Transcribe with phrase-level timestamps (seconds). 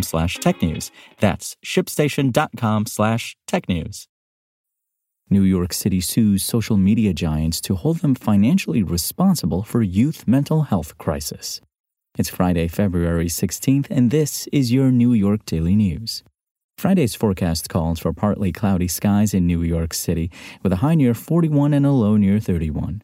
[0.00, 0.90] slash technews.
[1.20, 4.06] That's shipstation.com slash technews.
[5.28, 10.62] New York City sues social media giants to hold them financially responsible for youth mental
[10.62, 11.60] health crisis.
[12.18, 16.22] It's Friday, February 16th, and this is your New York Daily News.
[16.76, 20.30] Friday's forecast calls for partly cloudy skies in New York City,
[20.62, 23.02] with a high near 41 and a low near 31.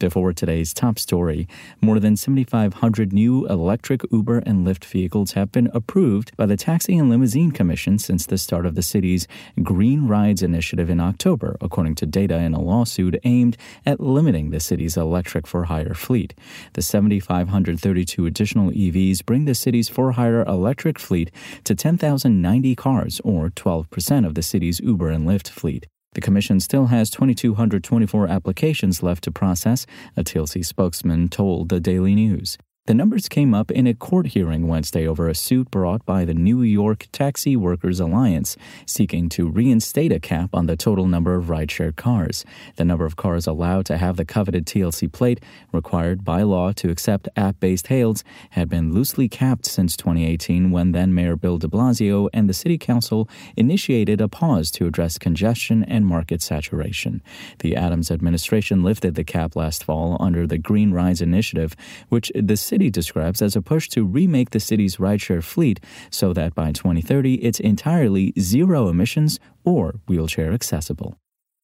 [0.00, 1.46] Before today's top story,
[1.80, 6.98] more than 7,500 new electric Uber and Lyft vehicles have been approved by the Taxi
[6.98, 9.28] and Limousine Commission since the start of the city's
[9.62, 13.56] Green Rides initiative in October, according to data in a lawsuit aimed
[13.86, 16.34] at limiting the city's electric for hire fleet.
[16.72, 21.30] The 7,532 additional EVs bring the city's for hire electric fleet
[21.62, 25.86] to 10,090 cars, or 12% of the city's Uber and Lyft fleet.
[26.14, 29.84] The Commission still has 2,224 applications left to process,
[30.16, 32.56] a TLC spokesman told the Daily News.
[32.86, 36.34] The numbers came up in a court hearing Wednesday over a suit brought by the
[36.34, 41.46] New York Taxi Workers Alliance, seeking to reinstate a cap on the total number of
[41.46, 42.44] rideshare cars.
[42.76, 46.90] The number of cars allowed to have the coveted TLC plate, required by law to
[46.90, 51.68] accept app based hails, had been loosely capped since 2018 when then Mayor Bill de
[51.68, 57.22] Blasio and the City Council initiated a pause to address congestion and market saturation.
[57.60, 61.74] The Adams administration lifted the cap last fall under the Green Rides initiative,
[62.10, 65.78] which the city describes as a push to remake the city's rideshare fleet
[66.10, 71.16] so that by 2030 it's entirely zero emissions or wheelchair accessible.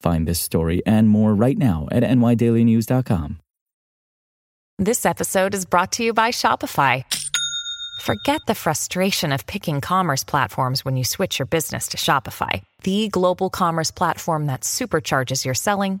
[0.00, 3.38] Find this story and more right now at nydailynews.com.
[4.80, 7.04] This episode is brought to you by Shopify.
[8.00, 13.08] Forget the frustration of picking commerce platforms when you switch your business to Shopify, the
[13.08, 16.00] global commerce platform that supercharges your selling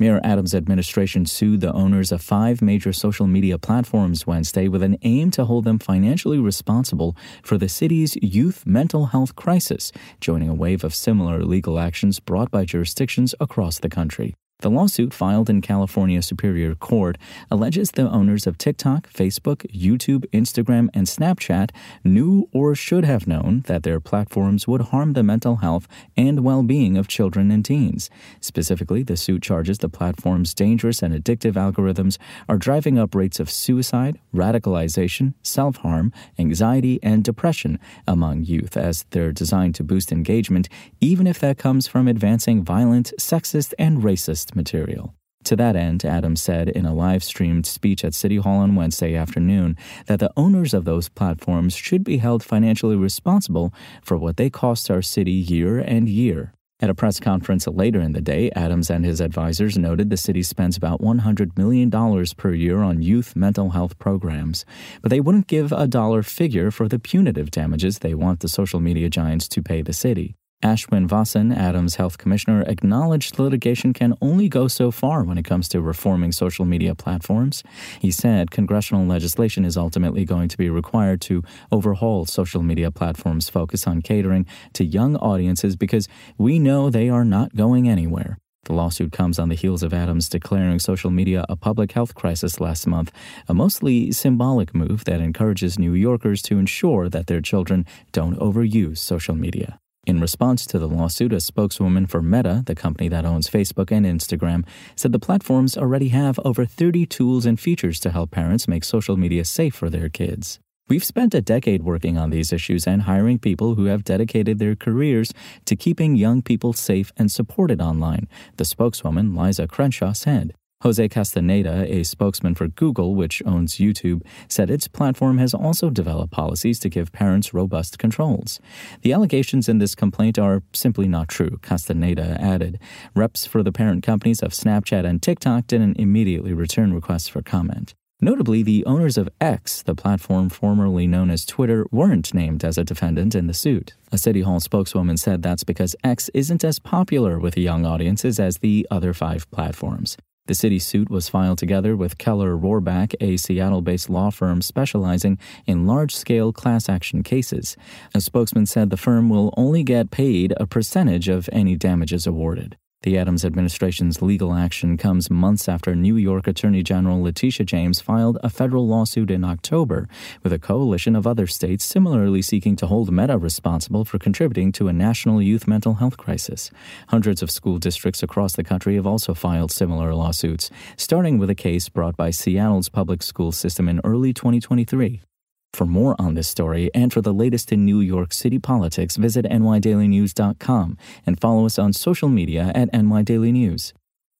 [0.00, 4.96] Mayor Adams' administration sued the owners of five major social media platforms Wednesday with an
[5.02, 10.54] aim to hold them financially responsible for the city's youth mental health crisis, joining a
[10.54, 14.34] wave of similar legal actions brought by jurisdictions across the country.
[14.60, 17.16] The lawsuit filed in California Superior Court
[17.50, 21.70] alleges the owners of TikTok, Facebook, YouTube, Instagram, and Snapchat
[22.04, 26.62] knew or should have known that their platforms would harm the mental health and well
[26.62, 28.10] being of children and teens.
[28.42, 33.48] Specifically, the suit charges the platform's dangerous and addictive algorithms are driving up rates of
[33.48, 40.68] suicide, radicalization, self harm, anxiety, and depression among youth as they're designed to boost engagement,
[41.00, 45.14] even if that comes from advancing violent, sexist, and racist material.
[45.44, 49.14] To that end, Adams said in a live streamed speech at City Hall on Wednesday
[49.14, 53.72] afternoon that the owners of those platforms should be held financially responsible
[54.02, 56.52] for what they cost our city year and year.
[56.82, 60.42] At a press conference later in the day, Adams and his advisors noted the city
[60.42, 61.90] spends about $100 million
[62.36, 64.64] per year on youth mental health programs,
[65.02, 68.80] but they wouldn't give a dollar figure for the punitive damages they want the social
[68.80, 70.36] media giants to pay the city.
[70.62, 75.70] Ashwin Vasan, Adams Health Commissioner, acknowledged litigation can only go so far when it comes
[75.70, 77.62] to reforming social media platforms.
[77.98, 83.48] He said congressional legislation is ultimately going to be required to overhaul social media platforms'
[83.48, 84.44] focus on catering
[84.74, 88.36] to young audiences because we know they are not going anywhere.
[88.64, 92.60] The lawsuit comes on the heels of Adams declaring social media a public health crisis
[92.60, 93.10] last month,
[93.48, 98.98] a mostly symbolic move that encourages New Yorkers to ensure that their children don't overuse
[98.98, 99.80] social media.
[100.06, 104.06] In response to the lawsuit, a spokeswoman for Meta, the company that owns Facebook and
[104.06, 104.64] Instagram,
[104.96, 109.18] said the platforms already have over 30 tools and features to help parents make social
[109.18, 110.58] media safe for their kids.
[110.88, 114.74] We've spent a decade working on these issues and hiring people who have dedicated their
[114.74, 115.32] careers
[115.66, 118.26] to keeping young people safe and supported online,
[118.56, 120.54] the spokeswoman Liza Crenshaw said.
[120.82, 126.32] Jose Castaneda, a spokesman for Google, which owns YouTube, said its platform has also developed
[126.32, 128.60] policies to give parents robust controls.
[129.02, 132.80] The allegations in this complaint are simply not true, Castaneda added.
[133.14, 137.92] Reps for the parent companies of Snapchat and TikTok didn't immediately return requests for comment.
[138.22, 142.84] Notably, the owners of X, the platform formerly known as Twitter, weren't named as a
[142.84, 143.94] defendant in the suit.
[144.12, 148.58] A City Hall spokeswoman said that's because X isn't as popular with young audiences as
[148.58, 150.16] the other five platforms.
[150.50, 155.38] The city suit was filed together with Keller Rohrback, a Seattle based law firm specializing
[155.64, 157.76] in large scale class action cases.
[158.16, 162.76] A spokesman said the firm will only get paid a percentage of any damages awarded.
[163.02, 168.36] The Adams administration's legal action comes months after New York Attorney General Letitia James filed
[168.42, 170.06] a federal lawsuit in October
[170.42, 174.88] with a coalition of other states similarly seeking to hold Meta responsible for contributing to
[174.88, 176.70] a national youth mental health crisis.
[177.08, 180.68] Hundreds of school districts across the country have also filed similar lawsuits,
[180.98, 185.22] starting with a case brought by Seattle's public school system in early 2023.
[185.72, 189.44] For more on this story and for the latest in New York City politics, visit
[189.44, 193.92] nydailynews.com and follow us on social media at nydailynews.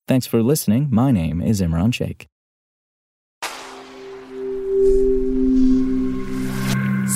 [0.09, 0.88] Thanks for listening.
[0.91, 2.27] My name is Imran Sheikh.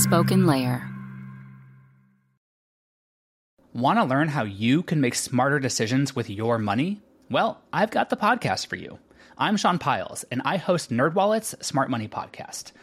[0.02, 0.88] Spoken Layer.
[3.72, 7.02] Want to learn how you can make smarter decisions with your money?
[7.28, 8.98] Well, I've got the podcast for you.
[9.36, 12.70] I'm Sean Pyles, and I host NerdWallet's Smart Money Podcast–